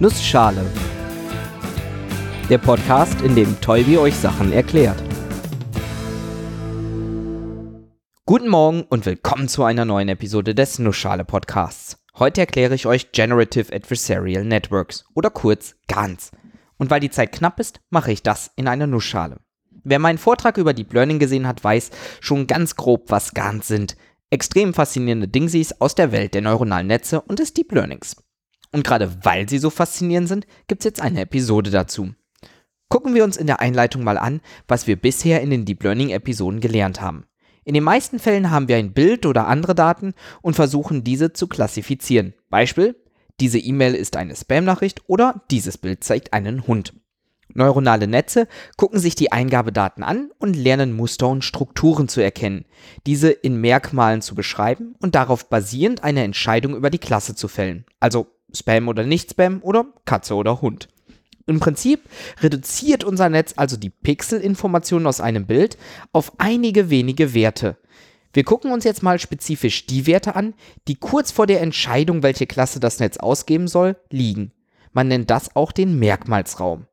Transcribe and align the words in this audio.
Nussschale. 0.00 0.64
Der 2.48 2.58
Podcast, 2.58 3.20
in 3.22 3.34
dem 3.34 3.60
Tolbi 3.60 3.98
euch 3.98 4.14
Sachen 4.14 4.52
erklärt. 4.52 5.02
Guten 8.24 8.46
Morgen 8.46 8.82
und 8.82 9.06
willkommen 9.06 9.48
zu 9.48 9.64
einer 9.64 9.84
neuen 9.84 10.08
Episode 10.08 10.54
des 10.54 10.78
Nussschale 10.78 11.24
Podcasts. 11.24 11.98
Heute 12.16 12.42
erkläre 12.42 12.76
ich 12.76 12.86
euch 12.86 13.10
Generative 13.10 13.74
Adversarial 13.74 14.44
Networks 14.44 15.04
oder 15.14 15.30
kurz 15.30 15.74
GANs. 15.88 16.30
Und 16.76 16.90
weil 16.90 17.00
die 17.00 17.10
Zeit 17.10 17.32
knapp 17.32 17.58
ist, 17.58 17.80
mache 17.90 18.12
ich 18.12 18.22
das 18.22 18.52
in 18.54 18.68
einer 18.68 18.86
Nussschale. 18.86 19.40
Wer 19.82 19.98
meinen 19.98 20.18
Vortrag 20.18 20.58
über 20.58 20.74
Deep 20.74 20.92
Learning 20.92 21.18
gesehen 21.18 21.48
hat, 21.48 21.64
weiß 21.64 21.90
schon 22.20 22.46
ganz 22.46 22.76
grob, 22.76 23.10
was 23.10 23.34
GANs 23.34 23.66
sind. 23.66 23.96
Extrem 24.30 24.74
faszinierende 24.74 25.26
Dingsies 25.26 25.80
aus 25.80 25.96
der 25.96 26.12
Welt 26.12 26.34
der 26.34 26.42
neuronalen 26.42 26.86
Netze 26.86 27.20
und 27.20 27.40
des 27.40 27.52
Deep 27.52 27.72
Learnings. 27.72 28.14
Und 28.72 28.84
gerade 28.84 29.10
weil 29.22 29.48
sie 29.48 29.58
so 29.58 29.70
faszinierend 29.70 30.28
sind, 30.28 30.46
gibt 30.66 30.82
es 30.82 30.84
jetzt 30.84 31.00
eine 31.00 31.22
Episode 31.22 31.70
dazu. 31.70 32.14
Gucken 32.88 33.14
wir 33.14 33.24
uns 33.24 33.36
in 33.36 33.46
der 33.46 33.60
Einleitung 33.60 34.02
mal 34.02 34.18
an, 34.18 34.40
was 34.66 34.86
wir 34.86 34.96
bisher 34.96 35.42
in 35.42 35.50
den 35.50 35.64
Deep 35.64 35.82
Learning 35.82 36.10
Episoden 36.10 36.60
gelernt 36.60 37.00
haben. 37.00 37.24
In 37.64 37.74
den 37.74 37.84
meisten 37.84 38.18
Fällen 38.18 38.50
haben 38.50 38.68
wir 38.68 38.76
ein 38.76 38.94
Bild 38.94 39.26
oder 39.26 39.46
andere 39.46 39.74
Daten 39.74 40.14
und 40.40 40.54
versuchen 40.54 41.04
diese 41.04 41.34
zu 41.34 41.48
klassifizieren. 41.48 42.32
Beispiel, 42.48 42.96
diese 43.40 43.58
E-Mail 43.58 43.94
ist 43.94 44.16
eine 44.16 44.34
Spam-Nachricht 44.34 45.02
oder 45.06 45.42
dieses 45.50 45.76
Bild 45.76 46.02
zeigt 46.02 46.32
einen 46.32 46.66
Hund. 46.66 46.94
Neuronale 47.54 48.06
Netze 48.06 48.46
gucken 48.76 49.00
sich 49.00 49.14
die 49.14 49.32
Eingabedaten 49.32 50.02
an 50.02 50.30
und 50.38 50.54
lernen 50.54 50.92
Muster 50.92 51.28
und 51.28 51.44
Strukturen 51.44 52.08
zu 52.08 52.22
erkennen, 52.22 52.64
diese 53.06 53.30
in 53.30 53.60
Merkmalen 53.60 54.22
zu 54.22 54.34
beschreiben 54.34 54.94
und 55.00 55.14
darauf 55.14 55.48
basierend 55.48 56.04
eine 56.04 56.24
Entscheidung 56.24 56.74
über 56.74 56.90
die 56.90 56.98
Klasse 56.98 57.34
zu 57.34 57.48
fällen. 57.48 57.84
Also 58.00 58.28
Spam 58.54 58.88
oder 58.88 59.04
nicht 59.04 59.30
Spam 59.30 59.60
oder 59.62 59.86
Katze 60.04 60.34
oder 60.34 60.60
Hund. 60.60 60.88
Im 61.46 61.60
Prinzip 61.60 62.00
reduziert 62.40 63.04
unser 63.04 63.30
Netz 63.30 63.54
also 63.56 63.76
die 63.76 63.90
Pixelinformationen 63.90 65.06
aus 65.06 65.20
einem 65.20 65.46
Bild 65.46 65.78
auf 66.12 66.32
einige 66.38 66.90
wenige 66.90 67.32
Werte. 67.32 67.76
Wir 68.34 68.44
gucken 68.44 68.72
uns 68.72 68.84
jetzt 68.84 69.02
mal 69.02 69.18
spezifisch 69.18 69.86
die 69.86 70.06
Werte 70.06 70.36
an, 70.36 70.54
die 70.86 70.96
kurz 70.96 71.30
vor 71.30 71.46
der 71.46 71.62
Entscheidung, 71.62 72.22
welche 72.22 72.46
Klasse 72.46 72.80
das 72.80 73.00
Netz 73.00 73.16
ausgeben 73.16 73.66
soll, 73.66 73.96
liegen. 74.10 74.52
Man 74.92 75.08
nennt 75.08 75.30
das 75.30 75.56
auch 75.56 75.72
den 75.72 75.98
Merkmalsraum. 75.98 76.87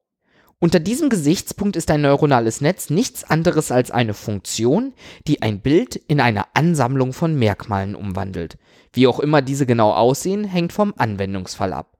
Unter 0.65 0.79
diesem 0.79 1.09
Gesichtspunkt 1.09 1.75
ist 1.75 1.91
ein 1.91 2.01
neuronales 2.01 2.59
Netz 2.59 2.89
nichts 2.89 3.23
anderes 3.23 3.71
als 3.71 3.91
eine 3.91 4.15
Funktion, 4.15 4.93
die 5.27 5.43
ein 5.43 5.59
Bild 5.59 5.95
in 5.95 6.19
eine 6.19 6.55
Ansammlung 6.55 7.13
von 7.13 7.37
Merkmalen 7.37 7.93
umwandelt. 7.93 8.57
Wie 8.91 9.05
auch 9.05 9.19
immer 9.19 9.43
diese 9.43 9.67
genau 9.67 9.91
aussehen, 9.91 10.43
hängt 10.43 10.73
vom 10.73 10.95
Anwendungsfall 10.97 11.71
ab. 11.71 11.95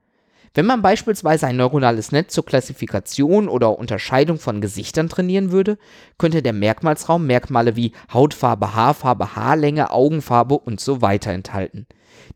Wenn 0.56 0.66
man 0.66 0.82
beispielsweise 0.82 1.46
ein 1.46 1.58
neuronales 1.58 2.12
Netz 2.12 2.34
zur 2.34 2.44
Klassifikation 2.44 3.50
oder 3.50 3.78
Unterscheidung 3.78 4.40
von 4.40 4.62
Gesichtern 4.62 5.10
trainieren 5.10 5.52
würde, 5.52 5.78
könnte 6.18 6.42
der 6.42 6.54
Merkmalsraum 6.54 7.28
Merkmale 7.28 7.76
wie 7.76 7.92
Hautfarbe, 8.12 8.74
Haarfarbe, 8.74 9.36
Haarlänge, 9.36 9.92
Augenfarbe 9.92 10.58
und 10.58 10.80
so 10.80 11.04
weiter 11.04 11.30
enthalten. 11.30 11.86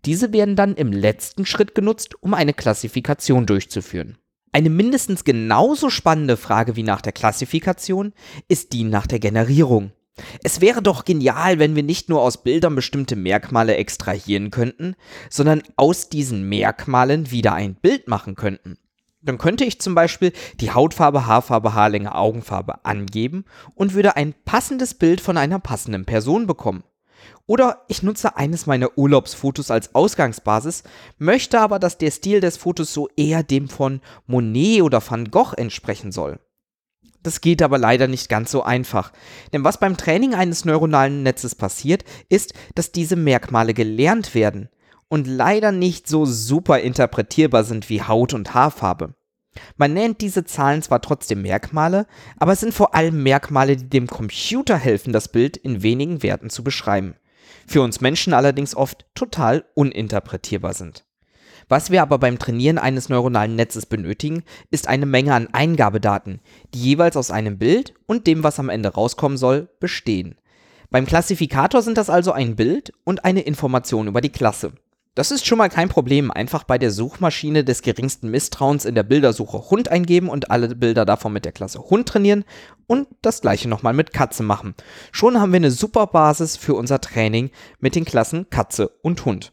Diese 0.06 0.32
werden 0.32 0.56
dann 0.56 0.76
im 0.76 0.92
letzten 0.92 1.48
Schritt 1.48 1.74
genutzt, 1.74 2.22
um 2.22 2.36
eine 2.36 2.54
Klassifikation 2.54 3.48
durchzuführen. 3.48 4.20
Eine 4.52 4.70
mindestens 4.70 5.24
genauso 5.24 5.90
spannende 5.90 6.36
Frage 6.36 6.76
wie 6.76 6.84
nach 6.84 7.02
der 7.02 7.12
Klassifikation 7.12 8.14
ist 8.48 8.74
die 8.74 8.84
nach 8.84 9.06
der 9.06 9.20
Generierung. 9.20 9.92
Es 10.44 10.60
wäre 10.60 10.82
doch 10.82 11.06
genial, 11.06 11.60
wenn 11.60 11.76
wir 11.76 11.84
nicht 11.84 12.10
nur 12.10 12.22
aus 12.22 12.44
Bildern 12.44 12.76
bestimmte 12.76 13.16
Merkmale 13.16 13.76
extrahieren 13.76 14.52
könnten, 14.52 14.96
sondern 15.30 15.62
aus 15.76 16.10
diesen 16.10 16.50
Merkmalen 16.50 17.32
wieder 17.32 17.54
ein 17.54 17.76
Bild 17.76 18.08
machen 18.08 18.36
könnten. 18.36 18.78
Dann 19.22 19.38
könnte 19.38 19.66
ich 19.66 19.82
zum 19.82 19.96
Beispiel 19.96 20.32
die 20.62 20.72
Hautfarbe, 20.72 21.26
Haarfarbe, 21.26 21.74
Haarlänge, 21.74 22.16
Augenfarbe 22.16 22.86
angeben 22.86 23.46
und 23.76 23.94
würde 23.94 24.16
ein 24.16 24.34
passendes 24.46 24.94
Bild 24.94 25.20
von 25.20 25.38
einer 25.38 25.60
passenden 25.60 26.06
Person 26.06 26.48
bekommen. 26.48 26.84
Oder 27.46 27.84
ich 27.88 28.04
nutze 28.04 28.38
eines 28.38 28.66
meiner 28.66 28.98
Urlaubsfotos 28.98 29.72
als 29.72 29.96
Ausgangsbasis, 29.96 30.84
möchte 31.18 31.60
aber, 31.60 31.80
dass 31.80 31.98
der 31.98 32.12
Stil 32.12 32.42
des 32.42 32.58
Fotos 32.58 32.94
so 32.94 33.10
eher 33.16 33.44
dem 33.44 33.70
von 33.70 34.02
Monet 34.28 34.82
oder 34.82 35.02
Van 35.08 35.32
Gogh 35.32 35.54
entsprechen 35.56 36.12
soll. 36.12 36.40
Das 37.24 37.42
geht 37.42 37.62
aber 37.62 37.78
leider 37.78 38.08
nicht 38.08 38.30
ganz 38.30 38.52
so 38.52 38.64
einfach. 38.64 39.12
Denn 39.52 39.64
was 39.64 39.80
beim 39.80 39.98
Training 39.98 40.36
eines 40.36 40.64
neuronalen 40.64 41.24
Netzes 41.24 41.56
passiert, 41.56 42.06
ist, 42.30 42.54
dass 42.76 42.92
diese 42.92 43.16
Merkmale 43.16 43.74
gelernt 43.74 44.36
werden 44.36 44.70
und 45.10 45.28
leider 45.28 45.72
nicht 45.72 46.08
so 46.08 46.26
super 46.26 46.80
interpretierbar 46.80 47.64
sind 47.64 47.90
wie 47.90 48.04
Haut 48.04 48.34
und 48.34 48.54
Haarfarbe. 48.54 49.16
Man 49.78 49.94
nennt 49.94 50.22
diese 50.22 50.44
Zahlen 50.44 50.82
zwar 50.82 51.02
trotzdem 51.02 51.42
Merkmale, 51.42 52.08
aber 52.38 52.54
es 52.54 52.60
sind 52.60 52.74
vor 52.74 52.96
allem 52.96 53.24
Merkmale, 53.24 53.78
die 53.78 53.90
dem 53.90 54.08
Computer 54.08 54.78
helfen, 54.78 55.14
das 55.14 55.30
Bild 55.30 55.58
in 55.58 55.84
wenigen 55.84 56.24
Werten 56.24 56.50
zu 56.50 56.64
beschreiben. 56.64 57.16
Für 57.68 57.82
uns 57.82 58.02
Menschen 58.02 58.34
allerdings 58.34 58.76
oft 58.76 59.06
total 59.16 59.66
uninterpretierbar 59.76 60.74
sind. 60.74 61.06
Was 61.68 61.92
wir 61.92 62.02
aber 62.02 62.18
beim 62.18 62.40
Trainieren 62.40 62.80
eines 62.80 63.10
neuronalen 63.10 63.56
Netzes 63.56 63.86
benötigen, 63.86 64.44
ist 64.72 64.88
eine 64.88 65.06
Menge 65.06 65.36
an 65.36 65.50
Eingabedaten, 65.52 66.42
die 66.74 66.80
jeweils 66.80 67.16
aus 67.16 67.30
einem 67.30 67.60
Bild 67.60 67.94
und 68.08 68.26
dem, 68.26 68.44
was 68.44 68.60
am 68.60 68.70
Ende 68.70 68.90
rauskommen 68.90 69.38
soll, 69.38 69.70
bestehen. 69.80 70.36
Beim 70.90 71.06
Klassifikator 71.06 71.84
sind 71.84 72.00
das 72.00 72.10
also 72.10 72.32
ein 72.32 72.56
Bild 72.56 72.92
und 73.04 73.24
eine 73.24 73.42
Information 73.42 74.08
über 74.08 74.22
die 74.22 74.32
Klasse. 74.32 74.74
Das 75.20 75.32
ist 75.32 75.46
schon 75.46 75.58
mal 75.58 75.68
kein 75.68 75.90
Problem. 75.90 76.32
Einfach 76.32 76.64
bei 76.64 76.78
der 76.78 76.92
Suchmaschine 76.92 77.66
des 77.66 77.82
geringsten 77.82 78.32
Misstrauens 78.32 78.86
in 78.86 78.96
der 78.96 79.04
Bildersuche 79.04 79.70
Hund 79.70 79.90
eingeben 79.90 80.30
und 80.30 80.50
alle 80.50 80.74
Bilder 80.74 81.04
davon 81.04 81.34
mit 81.34 81.44
der 81.44 81.52
Klasse 81.52 81.80
Hund 81.90 82.08
trainieren 82.08 82.46
und 82.88 83.06
das 83.22 83.42
gleiche 83.42 83.68
nochmal 83.68 83.92
mit 83.92 84.14
Katze 84.14 84.44
machen. 84.44 84.76
Schon 85.12 85.38
haben 85.42 85.52
wir 85.52 85.58
eine 85.58 85.72
super 85.72 86.08
Basis 86.08 86.56
für 86.56 86.74
unser 86.74 87.02
Training 87.02 87.52
mit 87.82 87.96
den 87.96 88.06
Klassen 88.06 88.50
Katze 88.50 88.92
und 89.02 89.26
Hund. 89.26 89.52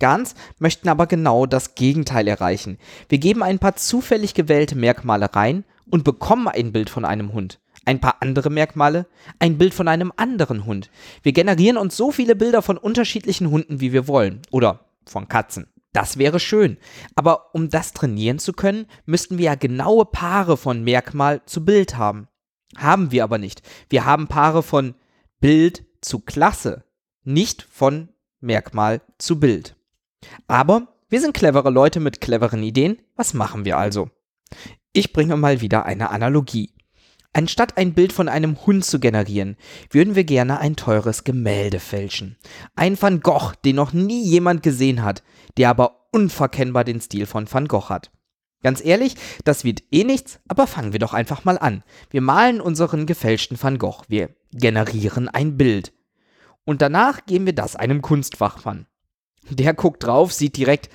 Gans 0.00 0.34
möchten 0.58 0.90
aber 0.90 1.06
genau 1.06 1.46
das 1.46 1.74
Gegenteil 1.74 2.28
erreichen. 2.28 2.76
Wir 3.08 3.16
geben 3.16 3.42
ein 3.42 3.58
paar 3.58 3.76
zufällig 3.76 4.34
gewählte 4.34 4.76
Merkmale 4.76 5.34
rein 5.34 5.64
und 5.90 6.04
bekommen 6.04 6.46
ein 6.46 6.72
Bild 6.72 6.90
von 6.90 7.06
einem 7.06 7.32
Hund. 7.32 7.58
Ein 7.84 8.00
paar 8.00 8.16
andere 8.20 8.50
Merkmale, 8.50 9.06
ein 9.38 9.58
Bild 9.58 9.74
von 9.74 9.88
einem 9.88 10.12
anderen 10.16 10.64
Hund. 10.64 10.90
Wir 11.22 11.32
generieren 11.32 11.76
uns 11.76 11.96
so 11.96 12.10
viele 12.10 12.34
Bilder 12.36 12.62
von 12.62 12.78
unterschiedlichen 12.78 13.50
Hunden, 13.50 13.80
wie 13.80 13.92
wir 13.92 14.08
wollen. 14.08 14.40
Oder 14.50 14.86
von 15.06 15.28
Katzen. 15.28 15.66
Das 15.92 16.18
wäre 16.18 16.40
schön. 16.40 16.76
Aber 17.14 17.54
um 17.54 17.70
das 17.70 17.92
trainieren 17.92 18.38
zu 18.38 18.52
können, 18.52 18.86
müssten 19.06 19.38
wir 19.38 19.44
ja 19.44 19.54
genaue 19.54 20.04
Paare 20.04 20.56
von 20.56 20.82
Merkmal 20.82 21.42
zu 21.46 21.64
Bild 21.64 21.96
haben. 21.96 22.28
Haben 22.76 23.12
wir 23.12 23.22
aber 23.22 23.38
nicht. 23.38 23.62
Wir 23.88 24.04
haben 24.04 24.26
Paare 24.26 24.62
von 24.62 24.94
Bild 25.40 25.84
zu 26.00 26.18
Klasse, 26.20 26.84
nicht 27.22 27.62
von 27.62 28.08
Merkmal 28.40 29.02
zu 29.18 29.38
Bild. 29.38 29.76
Aber 30.48 30.88
wir 31.08 31.20
sind 31.20 31.34
clevere 31.34 31.70
Leute 31.70 32.00
mit 32.00 32.20
cleveren 32.20 32.62
Ideen. 32.64 32.98
Was 33.14 33.32
machen 33.32 33.64
wir 33.64 33.78
also? 33.78 34.10
Ich 34.92 35.12
bringe 35.12 35.36
mal 35.36 35.60
wieder 35.60 35.86
eine 35.86 36.10
Analogie. 36.10 36.73
Anstatt 37.36 37.76
ein 37.76 37.94
Bild 37.94 38.12
von 38.12 38.28
einem 38.28 38.64
Hund 38.64 38.84
zu 38.84 39.00
generieren, 39.00 39.56
würden 39.90 40.14
wir 40.14 40.22
gerne 40.22 40.60
ein 40.60 40.76
teures 40.76 41.24
Gemälde 41.24 41.80
fälschen. 41.80 42.36
Ein 42.76 43.00
Van 43.00 43.20
Gogh, 43.20 43.54
den 43.64 43.74
noch 43.74 43.92
nie 43.92 44.22
jemand 44.22 44.62
gesehen 44.62 45.02
hat, 45.02 45.24
der 45.56 45.68
aber 45.68 46.06
unverkennbar 46.12 46.84
den 46.84 47.00
Stil 47.00 47.26
von 47.26 47.52
Van 47.52 47.66
Gogh 47.66 47.88
hat. 47.88 48.12
Ganz 48.62 48.82
ehrlich, 48.84 49.16
das 49.42 49.64
wird 49.64 49.82
eh 49.90 50.04
nichts, 50.04 50.38
aber 50.46 50.68
fangen 50.68 50.92
wir 50.92 51.00
doch 51.00 51.12
einfach 51.12 51.44
mal 51.44 51.58
an. 51.58 51.82
Wir 52.08 52.20
malen 52.20 52.60
unseren 52.60 53.04
gefälschten 53.04 53.60
Van 53.60 53.78
Gogh. 53.78 54.04
Wir 54.06 54.30
generieren 54.52 55.28
ein 55.28 55.56
Bild. 55.56 55.92
Und 56.64 56.82
danach 56.82 57.26
geben 57.26 57.46
wir 57.46 57.52
das 57.52 57.74
einem 57.74 58.00
Kunstfachmann. 58.00 58.86
Der 59.50 59.74
guckt 59.74 60.04
drauf, 60.04 60.32
sieht 60.32 60.56
direkt, 60.56 60.88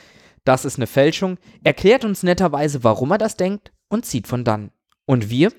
das 0.46 0.64
ist 0.64 0.78
eine 0.78 0.88
Fälschung, 0.88 1.38
erklärt 1.66 2.06
uns 2.06 2.24
netterweise, 2.24 2.86
warum 2.86 3.12
er 3.12 3.18
das 3.18 3.36
denkt 3.36 3.74
und 3.90 4.06
zieht 4.06 4.26
von 4.26 4.46
dann. 4.46 4.72
Und 5.06 5.30
wir? 5.30 5.52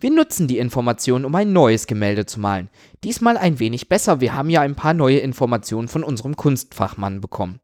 Wir 0.00 0.10
nutzen 0.10 0.48
die 0.48 0.58
Informationen, 0.58 1.24
um 1.24 1.34
ein 1.34 1.52
neues 1.52 1.86
Gemälde 1.86 2.26
zu 2.26 2.40
malen. 2.40 2.70
Diesmal 3.04 3.36
ein 3.36 3.58
wenig 3.58 3.88
besser, 3.88 4.20
wir 4.20 4.34
haben 4.34 4.50
ja 4.50 4.60
ein 4.60 4.74
paar 4.74 4.94
neue 4.94 5.18
Informationen 5.18 5.88
von 5.88 6.04
unserem 6.04 6.36
Kunstfachmann 6.36 7.20
bekommen. 7.20 7.60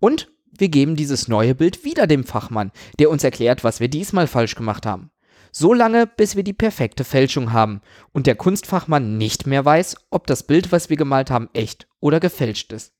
Und 0.00 0.30
wir 0.50 0.68
geben 0.68 0.96
dieses 0.96 1.28
neue 1.28 1.54
Bild 1.54 1.84
wieder 1.84 2.06
dem 2.06 2.24
Fachmann, 2.24 2.72
der 2.98 3.10
uns 3.10 3.24
erklärt, 3.24 3.64
was 3.64 3.80
wir 3.80 3.88
diesmal 3.88 4.26
falsch 4.26 4.54
gemacht 4.54 4.86
haben. 4.86 5.10
So 5.50 5.74
lange, 5.74 6.06
bis 6.06 6.36
wir 6.36 6.44
die 6.44 6.54
perfekte 6.54 7.04
Fälschung 7.04 7.52
haben 7.52 7.82
und 8.12 8.26
der 8.26 8.36
Kunstfachmann 8.36 9.18
nicht 9.18 9.46
mehr 9.46 9.64
weiß, 9.64 9.96
ob 10.10 10.26
das 10.26 10.44
Bild, 10.44 10.72
was 10.72 10.88
wir 10.88 10.96
gemalt 10.96 11.30
haben, 11.30 11.50
echt 11.52 11.88
oder 12.00 12.20
gefälscht 12.20 12.72
ist. 12.72 12.94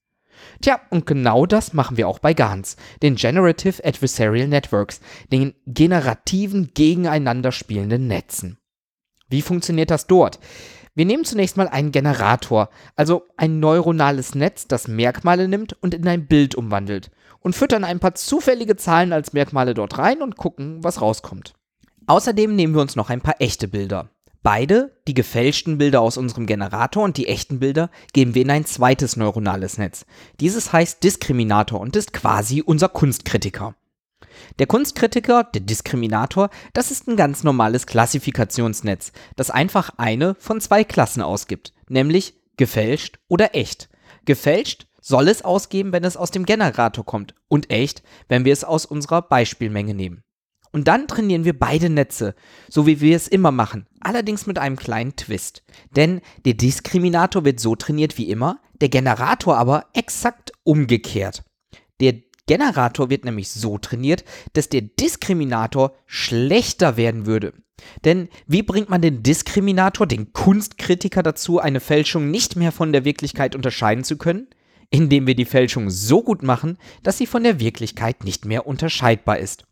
Tja, 0.60 0.80
und 0.90 1.06
genau 1.06 1.46
das 1.46 1.72
machen 1.72 1.96
wir 1.96 2.08
auch 2.08 2.18
bei 2.18 2.34
GANs, 2.34 2.76
den 3.02 3.16
Generative 3.16 3.84
Adversarial 3.84 4.48
Networks, 4.48 5.00
den 5.30 5.54
generativen 5.66 6.72
gegeneinander 6.74 7.52
spielenden 7.52 8.06
Netzen. 8.06 8.58
Wie 9.28 9.42
funktioniert 9.42 9.90
das 9.90 10.06
dort? 10.06 10.38
Wir 10.94 11.06
nehmen 11.06 11.24
zunächst 11.24 11.56
mal 11.56 11.68
einen 11.68 11.90
Generator, 11.90 12.68
also 12.96 13.22
ein 13.38 13.60
neuronales 13.60 14.34
Netz, 14.34 14.66
das 14.66 14.88
Merkmale 14.88 15.48
nimmt 15.48 15.72
und 15.82 15.94
in 15.94 16.06
ein 16.06 16.26
Bild 16.26 16.54
umwandelt. 16.54 17.10
und 17.42 17.56
füttern 17.56 17.84
ein 17.84 18.00
paar 18.00 18.14
zufällige 18.14 18.76
Zahlen 18.76 19.12
als 19.12 19.32
Merkmale 19.32 19.74
dort 19.74 19.98
rein 19.98 20.22
und 20.22 20.36
gucken, 20.36 20.82
was 20.82 21.00
rauskommt. 21.00 21.54
Außerdem 22.06 22.54
nehmen 22.54 22.74
wir 22.74 22.80
uns 22.80 22.96
noch 22.96 23.10
ein 23.10 23.20
paar 23.20 23.36
echte 23.40 23.68
Bilder. 23.68 24.10
Beide, 24.42 24.90
die 25.06 25.14
gefälschten 25.14 25.78
Bilder 25.78 26.00
aus 26.00 26.16
unserem 26.16 26.46
Generator 26.46 27.04
und 27.04 27.16
die 27.16 27.28
echten 27.28 27.60
Bilder, 27.60 27.90
geben 28.12 28.34
wir 28.34 28.42
in 28.42 28.50
ein 28.50 28.64
zweites 28.64 29.16
neuronales 29.16 29.78
Netz. 29.78 30.04
Dieses 30.40 30.72
heißt 30.72 31.04
Diskriminator 31.04 31.78
und 31.78 31.94
ist 31.94 32.12
quasi 32.12 32.60
unser 32.60 32.88
Kunstkritiker. 32.88 33.76
Der 34.58 34.66
Kunstkritiker, 34.66 35.44
der 35.44 35.60
Diskriminator, 35.60 36.50
das 36.72 36.90
ist 36.90 37.06
ein 37.06 37.16
ganz 37.16 37.44
normales 37.44 37.86
Klassifikationsnetz, 37.86 39.12
das 39.36 39.50
einfach 39.50 39.90
eine 39.96 40.34
von 40.40 40.60
zwei 40.60 40.82
Klassen 40.82 41.22
ausgibt, 41.22 41.72
nämlich 41.88 42.34
gefälscht 42.56 43.20
oder 43.28 43.54
echt. 43.54 43.90
Gefälscht 44.24 44.86
soll 45.00 45.28
es 45.28 45.42
ausgeben, 45.42 45.92
wenn 45.92 46.04
es 46.04 46.16
aus 46.16 46.32
dem 46.32 46.46
Generator 46.46 47.04
kommt 47.04 47.34
und 47.46 47.70
echt, 47.70 48.02
wenn 48.28 48.44
wir 48.44 48.52
es 48.52 48.64
aus 48.64 48.86
unserer 48.86 49.22
Beispielmenge 49.22 49.94
nehmen. 49.94 50.24
Und 50.72 50.88
dann 50.88 51.06
trainieren 51.06 51.44
wir 51.44 51.58
beide 51.58 51.90
Netze, 51.90 52.34
so 52.68 52.86
wie 52.86 53.00
wir 53.00 53.14
es 53.14 53.28
immer 53.28 53.52
machen, 53.52 53.86
allerdings 54.00 54.46
mit 54.46 54.58
einem 54.58 54.76
kleinen 54.76 55.16
Twist. 55.16 55.62
Denn 55.94 56.22
der 56.46 56.54
Diskriminator 56.54 57.44
wird 57.44 57.60
so 57.60 57.76
trainiert 57.76 58.16
wie 58.16 58.30
immer, 58.30 58.60
der 58.80 58.88
Generator 58.88 59.58
aber 59.58 59.86
exakt 59.92 60.52
umgekehrt. 60.64 61.44
Der 62.00 62.14
Generator 62.46 63.10
wird 63.10 63.24
nämlich 63.24 63.50
so 63.50 63.78
trainiert, 63.78 64.24
dass 64.54 64.68
der 64.68 64.80
Diskriminator 64.82 65.94
schlechter 66.06 66.96
werden 66.96 67.26
würde. 67.26 67.52
Denn 68.04 68.28
wie 68.46 68.62
bringt 68.62 68.88
man 68.88 69.02
den 69.02 69.22
Diskriminator, 69.22 70.06
den 70.06 70.32
Kunstkritiker 70.32 71.22
dazu, 71.22 71.58
eine 71.58 71.80
Fälschung 71.80 72.30
nicht 72.30 72.56
mehr 72.56 72.72
von 72.72 72.92
der 72.92 73.04
Wirklichkeit 73.04 73.54
unterscheiden 73.54 74.04
zu 74.04 74.16
können? 74.16 74.48
Indem 74.90 75.26
wir 75.26 75.34
die 75.34 75.46
Fälschung 75.46 75.90
so 75.90 76.22
gut 76.22 76.42
machen, 76.42 76.78
dass 77.02 77.18
sie 77.18 77.26
von 77.26 77.42
der 77.42 77.60
Wirklichkeit 77.60 78.24
nicht 78.24 78.44
mehr 78.44 78.66
unterscheidbar 78.66 79.38
ist. 79.38 79.64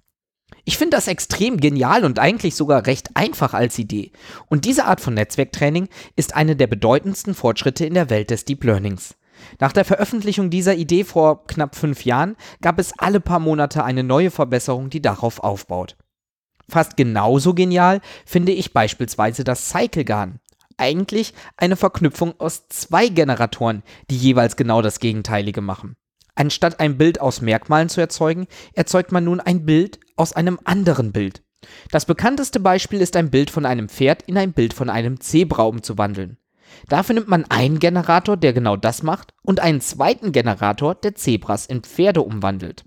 Ich 0.64 0.78
finde 0.78 0.96
das 0.96 1.08
extrem 1.08 1.56
genial 1.58 2.04
und 2.04 2.18
eigentlich 2.18 2.54
sogar 2.54 2.86
recht 2.86 3.16
einfach 3.16 3.54
als 3.54 3.78
Idee. 3.78 4.12
Und 4.48 4.64
diese 4.64 4.84
Art 4.84 5.00
von 5.00 5.14
Netzwerktraining 5.14 5.88
ist 6.16 6.34
eine 6.34 6.56
der 6.56 6.66
bedeutendsten 6.66 7.34
Fortschritte 7.34 7.86
in 7.86 7.94
der 7.94 8.10
Welt 8.10 8.30
des 8.30 8.44
Deep 8.44 8.64
Learnings. 8.64 9.14
Nach 9.58 9.72
der 9.72 9.84
Veröffentlichung 9.84 10.50
dieser 10.50 10.74
Idee 10.74 11.04
vor 11.04 11.46
knapp 11.46 11.74
fünf 11.74 12.04
Jahren 12.04 12.36
gab 12.60 12.78
es 12.78 12.92
alle 12.98 13.20
paar 13.20 13.40
Monate 13.40 13.84
eine 13.84 14.04
neue 14.04 14.30
Verbesserung, 14.30 14.90
die 14.90 15.02
darauf 15.02 15.40
aufbaut. 15.40 15.96
Fast 16.68 16.96
genauso 16.96 17.54
genial 17.54 18.00
finde 18.24 18.52
ich 18.52 18.72
beispielsweise 18.72 19.42
das 19.44 19.70
CycleGAN. 19.70 20.38
Eigentlich 20.76 21.34
eine 21.56 21.76
Verknüpfung 21.76 22.38
aus 22.38 22.68
zwei 22.68 23.08
Generatoren, 23.08 23.82
die 24.10 24.16
jeweils 24.16 24.56
genau 24.56 24.80
das 24.80 25.00
Gegenteilige 25.00 25.60
machen. 25.60 25.96
Anstatt 26.40 26.80
ein 26.80 26.96
Bild 26.96 27.20
aus 27.20 27.42
Merkmalen 27.42 27.90
zu 27.90 28.00
erzeugen, 28.00 28.46
erzeugt 28.72 29.12
man 29.12 29.24
nun 29.24 29.40
ein 29.40 29.66
Bild 29.66 30.00
aus 30.16 30.32
einem 30.32 30.58
anderen 30.64 31.12
Bild. 31.12 31.42
Das 31.90 32.06
bekannteste 32.06 32.60
Beispiel 32.60 33.02
ist 33.02 33.14
ein 33.14 33.30
Bild 33.30 33.50
von 33.50 33.66
einem 33.66 33.90
Pferd 33.90 34.22
in 34.22 34.38
ein 34.38 34.54
Bild 34.54 34.72
von 34.72 34.88
einem 34.88 35.20
Zebra 35.20 35.64
umzuwandeln. 35.64 36.38
Dafür 36.88 37.16
nimmt 37.16 37.28
man 37.28 37.44
einen 37.50 37.78
Generator, 37.78 38.38
der 38.38 38.54
genau 38.54 38.78
das 38.78 39.02
macht, 39.02 39.34
und 39.42 39.60
einen 39.60 39.82
zweiten 39.82 40.32
Generator, 40.32 40.94
der 40.94 41.14
Zebras 41.14 41.66
in 41.66 41.82
Pferde 41.82 42.22
umwandelt. 42.22 42.86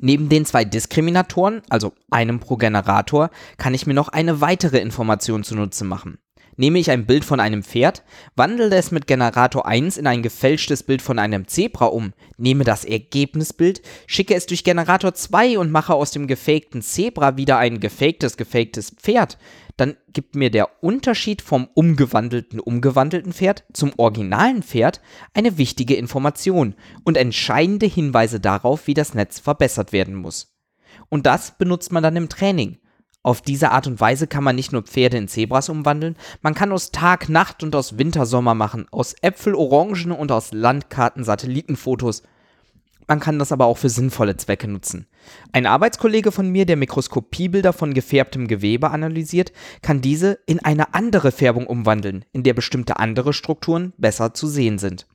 Neben 0.00 0.28
den 0.28 0.44
zwei 0.44 0.64
Diskriminatoren, 0.64 1.62
also 1.68 1.92
einem 2.10 2.40
pro 2.40 2.56
Generator, 2.56 3.30
kann 3.56 3.72
ich 3.72 3.86
mir 3.86 3.94
noch 3.94 4.08
eine 4.08 4.40
weitere 4.40 4.78
Information 4.78 5.44
zunutze 5.44 5.84
machen. 5.84 6.18
Nehme 6.60 6.78
ich 6.78 6.90
ein 6.90 7.06
Bild 7.06 7.24
von 7.24 7.40
einem 7.40 7.62
Pferd, 7.62 8.02
wandle 8.36 8.76
es 8.76 8.90
mit 8.90 9.06
Generator 9.06 9.66
1 9.66 9.96
in 9.96 10.06
ein 10.06 10.20
gefälschtes 10.20 10.82
Bild 10.82 11.00
von 11.00 11.18
einem 11.18 11.48
Zebra 11.48 11.86
um, 11.86 12.12
nehme 12.36 12.64
das 12.64 12.84
Ergebnisbild, 12.84 13.80
schicke 14.06 14.34
es 14.34 14.44
durch 14.44 14.62
Generator 14.62 15.14
2 15.14 15.58
und 15.58 15.70
mache 15.70 15.94
aus 15.94 16.10
dem 16.10 16.26
gefakten 16.26 16.82
Zebra 16.82 17.38
wieder 17.38 17.56
ein 17.56 17.80
gefaktes, 17.80 18.36
gefaktes 18.36 18.90
Pferd, 18.90 19.38
dann 19.78 19.96
gibt 20.12 20.34
mir 20.34 20.50
der 20.50 20.82
Unterschied 20.82 21.40
vom 21.40 21.66
umgewandelten, 21.72 22.60
umgewandelten 22.60 23.32
Pferd 23.32 23.64
zum 23.72 23.94
originalen 23.96 24.62
Pferd 24.62 25.00
eine 25.32 25.56
wichtige 25.56 25.94
Information 25.94 26.74
und 27.04 27.16
entscheidende 27.16 27.86
Hinweise 27.86 28.38
darauf, 28.38 28.86
wie 28.86 28.92
das 28.92 29.14
Netz 29.14 29.38
verbessert 29.38 29.92
werden 29.94 30.14
muss. 30.14 30.54
Und 31.08 31.24
das 31.24 31.56
benutzt 31.56 31.90
man 31.90 32.02
dann 32.02 32.16
im 32.16 32.28
Training. 32.28 32.79
Auf 33.22 33.42
diese 33.42 33.70
Art 33.70 33.86
und 33.86 34.00
Weise 34.00 34.26
kann 34.26 34.42
man 34.42 34.56
nicht 34.56 34.72
nur 34.72 34.82
Pferde 34.82 35.18
in 35.18 35.28
Zebras 35.28 35.68
umwandeln, 35.68 36.16
man 36.40 36.54
kann 36.54 36.72
aus 36.72 36.90
Tag, 36.90 37.28
Nacht 37.28 37.62
und 37.62 37.76
aus 37.76 37.98
Winter 37.98 38.24
Sommer 38.24 38.54
machen, 38.54 38.86
aus 38.90 39.14
Äpfel, 39.20 39.54
Orangen 39.54 40.12
und 40.12 40.32
aus 40.32 40.52
Landkarten 40.52 41.22
Satellitenfotos. 41.22 42.22
Man 43.06 43.20
kann 43.20 43.38
das 43.38 43.52
aber 43.52 43.66
auch 43.66 43.76
für 43.76 43.90
sinnvolle 43.90 44.36
Zwecke 44.36 44.68
nutzen. 44.68 45.06
Ein 45.52 45.66
Arbeitskollege 45.66 46.32
von 46.32 46.48
mir, 46.48 46.64
der 46.64 46.76
Mikroskopiebilder 46.76 47.72
von 47.72 47.92
gefärbtem 47.92 48.46
Gewebe 48.46 48.90
analysiert, 48.90 49.52
kann 49.82 50.00
diese 50.00 50.38
in 50.46 50.60
eine 50.60 50.94
andere 50.94 51.30
Färbung 51.32 51.66
umwandeln, 51.66 52.24
in 52.32 52.42
der 52.42 52.54
bestimmte 52.54 52.98
andere 52.98 53.32
Strukturen 53.32 53.92
besser 53.98 54.32
zu 54.32 54.46
sehen 54.46 54.78
sind. 54.78 55.06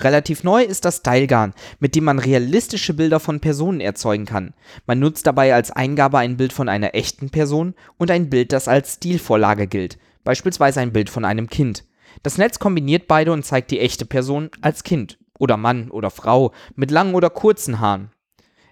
Relativ 0.00 0.44
neu 0.44 0.62
ist 0.62 0.84
das 0.84 0.98
Stylegarn, 0.98 1.54
mit 1.78 1.94
dem 1.94 2.04
man 2.04 2.18
realistische 2.18 2.94
Bilder 2.94 3.20
von 3.20 3.40
Personen 3.40 3.80
erzeugen 3.80 4.26
kann. 4.26 4.54
Man 4.86 4.98
nutzt 4.98 5.26
dabei 5.26 5.54
als 5.54 5.70
Eingabe 5.70 6.18
ein 6.18 6.36
Bild 6.36 6.52
von 6.52 6.68
einer 6.68 6.94
echten 6.94 7.30
Person 7.30 7.74
und 7.98 8.10
ein 8.10 8.30
Bild, 8.30 8.52
das 8.52 8.68
als 8.68 8.94
Stilvorlage 8.94 9.66
gilt, 9.66 9.98
beispielsweise 10.24 10.80
ein 10.80 10.92
Bild 10.92 11.10
von 11.10 11.24
einem 11.24 11.48
Kind. 11.48 11.84
Das 12.22 12.38
Netz 12.38 12.58
kombiniert 12.58 13.08
beide 13.08 13.32
und 13.32 13.44
zeigt 13.44 13.70
die 13.70 13.80
echte 13.80 14.06
Person 14.06 14.50
als 14.60 14.84
Kind 14.84 15.18
oder 15.38 15.56
Mann 15.56 15.90
oder 15.90 16.10
Frau 16.10 16.52
mit 16.74 16.90
langen 16.90 17.14
oder 17.14 17.30
kurzen 17.30 17.80
Haaren. 17.80 18.10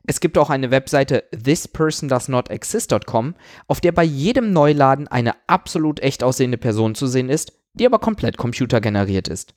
Es 0.06 0.20
gibt 0.20 0.36
auch 0.36 0.50
eine 0.50 0.70
Webseite 0.70 1.24
thispersondoesnotexist.com, 1.32 3.34
auf 3.66 3.80
der 3.80 3.92
bei 3.92 4.04
jedem 4.04 4.52
Neuladen 4.52 5.08
eine 5.08 5.34
absolut 5.46 6.00
echt 6.00 6.22
aussehende 6.22 6.58
Person 6.58 6.94
zu 6.94 7.06
sehen 7.06 7.30
ist, 7.30 7.54
die 7.72 7.86
aber 7.86 7.98
komplett 7.98 8.36
computergeneriert 8.36 9.28
ist. 9.28 9.54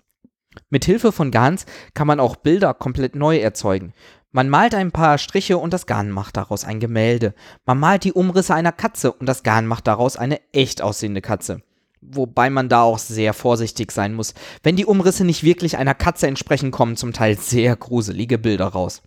Mit 0.69 0.85
Hilfe 0.85 1.11
von 1.11 1.31
GANs 1.31 1.65
kann 1.93 2.07
man 2.07 2.19
auch 2.19 2.35
Bilder 2.35 2.73
komplett 2.73 3.15
neu 3.15 3.37
erzeugen. 3.37 3.93
Man 4.31 4.49
malt 4.49 4.75
ein 4.75 4.91
paar 4.91 5.17
Striche 5.17 5.57
und 5.57 5.71
das 5.73 5.85
GAN 5.85 6.11
macht 6.11 6.37
daraus 6.37 6.63
ein 6.63 6.79
Gemälde. 6.79 7.33
Man 7.65 7.79
malt 7.79 8.03
die 8.03 8.13
Umrisse 8.13 8.53
einer 8.53 8.71
Katze 8.71 9.11
und 9.11 9.25
das 9.25 9.43
GAN 9.43 9.65
macht 9.65 9.87
daraus 9.87 10.17
eine 10.17 10.39
echt 10.51 10.81
aussehende 10.81 11.21
Katze. 11.21 11.61
Wobei 12.01 12.49
man 12.49 12.69
da 12.69 12.83
auch 12.83 12.99
sehr 12.99 13.33
vorsichtig 13.33 13.91
sein 13.91 14.13
muss. 14.13 14.33
Wenn 14.63 14.75
die 14.75 14.85
Umrisse 14.85 15.25
nicht 15.25 15.43
wirklich 15.43 15.77
einer 15.77 15.95
Katze 15.95 16.27
entsprechen, 16.27 16.71
kommen 16.71 16.95
zum 16.95 17.13
Teil 17.13 17.37
sehr 17.37 17.75
gruselige 17.75 18.37
Bilder 18.37 18.67
raus. 18.67 19.01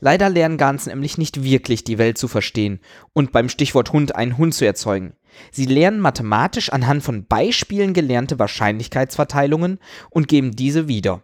Leider 0.00 0.28
lernen 0.28 0.58
Gans 0.58 0.86
nämlich 0.86 1.18
nicht 1.18 1.42
wirklich 1.42 1.84
die 1.84 1.98
Welt 1.98 2.18
zu 2.18 2.28
verstehen 2.28 2.80
und 3.12 3.32
beim 3.32 3.48
Stichwort 3.48 3.92
Hund 3.92 4.14
einen 4.14 4.36
Hund 4.38 4.54
zu 4.54 4.66
erzeugen. 4.66 5.14
Sie 5.50 5.66
lernen 5.66 6.00
mathematisch 6.00 6.70
anhand 6.70 7.02
von 7.02 7.26
Beispielen 7.26 7.94
gelernte 7.94 8.38
Wahrscheinlichkeitsverteilungen 8.38 9.78
und 10.10 10.28
geben 10.28 10.52
diese 10.52 10.88
wieder. 10.88 11.22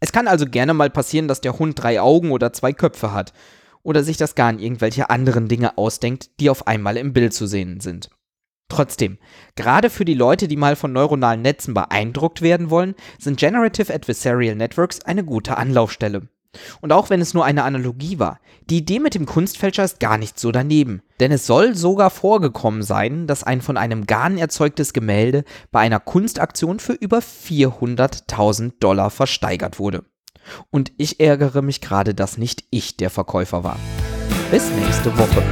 Es 0.00 0.12
kann 0.12 0.28
also 0.28 0.46
gerne 0.46 0.74
mal 0.74 0.90
passieren, 0.90 1.28
dass 1.28 1.40
der 1.40 1.58
Hund 1.58 1.82
drei 1.82 2.00
Augen 2.00 2.30
oder 2.30 2.52
zwei 2.52 2.72
Köpfe 2.72 3.12
hat 3.12 3.32
oder 3.82 4.02
sich 4.04 4.16
das 4.16 4.34
Garn 4.34 4.58
irgendwelche 4.58 5.10
anderen 5.10 5.48
Dinge 5.48 5.78
ausdenkt, 5.78 6.40
die 6.40 6.50
auf 6.50 6.66
einmal 6.66 6.96
im 6.96 7.12
Bild 7.12 7.34
zu 7.34 7.46
sehen 7.46 7.80
sind. 7.80 8.10
Trotzdem, 8.68 9.18
gerade 9.56 9.88
für 9.88 10.04
die 10.04 10.14
Leute, 10.14 10.46
die 10.46 10.56
mal 10.56 10.76
von 10.76 10.92
neuronalen 10.92 11.40
Netzen 11.40 11.72
beeindruckt 11.72 12.42
werden 12.42 12.68
wollen, 12.68 12.94
sind 13.18 13.40
Generative 13.40 13.92
Adversarial 13.92 14.56
Networks 14.56 15.00
eine 15.00 15.24
gute 15.24 15.56
Anlaufstelle. 15.56 16.28
Und 16.80 16.92
auch 16.92 17.10
wenn 17.10 17.20
es 17.20 17.34
nur 17.34 17.44
eine 17.44 17.64
Analogie 17.64 18.18
war, 18.18 18.40
die 18.70 18.78
Idee 18.78 18.98
mit 19.00 19.14
dem 19.14 19.26
Kunstfälscher 19.26 19.84
ist 19.84 20.00
gar 20.00 20.18
nicht 20.18 20.38
so 20.38 20.50
daneben. 20.50 21.02
Denn 21.20 21.32
es 21.32 21.46
soll 21.46 21.74
sogar 21.74 22.10
vorgekommen 22.10 22.82
sein, 22.82 23.26
dass 23.26 23.44
ein 23.44 23.60
von 23.60 23.76
einem 23.76 24.06
Garn 24.06 24.38
erzeugtes 24.38 24.92
Gemälde 24.92 25.44
bei 25.70 25.80
einer 25.80 26.00
Kunstaktion 26.00 26.80
für 26.80 26.94
über 26.94 27.18
400.000 27.18 28.72
Dollar 28.80 29.10
versteigert 29.10 29.78
wurde. 29.78 30.04
Und 30.70 30.92
ich 30.96 31.20
ärgere 31.20 31.62
mich 31.62 31.80
gerade, 31.80 32.14
dass 32.14 32.38
nicht 32.38 32.64
ich 32.70 32.96
der 32.96 33.10
Verkäufer 33.10 33.64
war. 33.64 33.78
Bis 34.50 34.70
nächste 34.70 35.16
Woche. 35.18 35.42